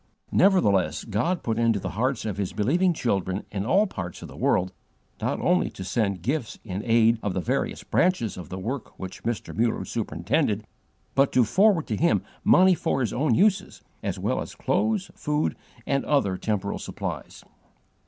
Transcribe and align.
Nevertheless 0.31 1.03
God 1.03 1.43
put 1.43 1.59
into 1.59 1.79
the 1.79 1.91
hearts 1.91 2.25
of 2.25 2.37
His 2.37 2.53
believing 2.53 2.91
children 2.91 3.45
in 3.51 3.67
all 3.67 3.85
parts 3.85 4.23
of 4.23 4.27
the 4.29 4.35
world, 4.35 4.73
not 5.21 5.39
only 5.39 5.69
to 5.69 5.83
send 5.83 6.23
gifts 6.23 6.57
in 6.63 6.81
aid 6.87 7.19
of 7.21 7.35
the 7.35 7.39
various 7.39 7.83
branches 7.83 8.35
of 8.35 8.49
the 8.49 8.57
work 8.57 8.97
which 8.99 9.21
Mr. 9.21 9.55
Muller 9.55 9.85
superintended, 9.85 10.65
but 11.13 11.31
to 11.33 11.43
forward 11.43 11.85
to 11.85 11.97
him 11.97 12.23
money 12.43 12.73
for 12.73 13.01
his 13.01 13.13
own 13.13 13.35
uses, 13.35 13.83
as 14.01 14.17
well 14.17 14.41
as 14.41 14.55
clothes, 14.55 15.11
food, 15.13 15.55
and 15.85 16.03
other 16.05 16.35
temporal 16.35 16.79
supplies. 16.79 17.43